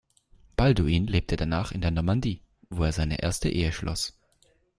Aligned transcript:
Balduin 0.57 1.05
lebte 1.05 1.35
danach 1.37 1.71
in 1.71 1.81
der 1.81 1.91
Normandie, 1.91 2.41
wo 2.71 2.83
er 2.83 2.91
seine 2.91 3.21
erste 3.21 3.49
Ehe 3.49 3.71
schloss. 3.71 4.17